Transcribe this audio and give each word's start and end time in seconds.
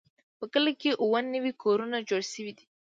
په 0.37 0.45
کلي 0.53 0.73
کې 0.81 0.91
اووه 1.01 1.19
نوي 1.35 1.53
کورونه 1.61 1.97
جوړ 2.09 2.21
شوي 2.33 2.51
دي. 2.57 2.65